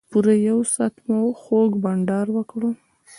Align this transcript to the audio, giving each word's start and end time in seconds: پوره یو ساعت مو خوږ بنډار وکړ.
پوره 0.11 0.35
یو 0.49 0.59
ساعت 0.73 0.95
مو 1.07 1.21
خوږ 1.41 1.71
بنډار 1.83 2.27
وکړ. 2.35 2.61